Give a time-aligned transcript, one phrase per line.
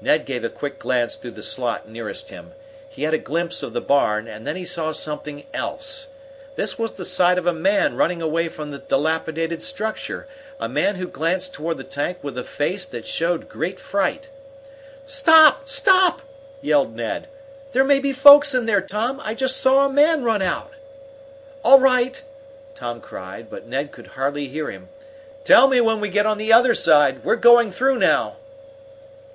[0.00, 2.54] Ned gave a quick glance through the slot nearest him.
[2.88, 6.06] He had a glimpse of the barn, and then he saw something else.
[6.56, 10.26] This was the sight of a man running away from the dilapidated structure
[10.58, 14.30] a man who glanced toward the tank with a face that showed great fright.
[15.04, 15.68] "Stop!
[15.68, 16.22] Stop!"
[16.62, 17.28] yelled Ned.
[17.72, 19.20] "There may be folks in there, Tom!
[19.22, 20.70] I just saw a man run out!"
[21.62, 22.22] "All right!"
[22.74, 24.88] Tom cried, though Ned could hardly hear him.
[25.44, 27.22] "Tell me when we get on the other side!
[27.22, 28.36] We're going through now!"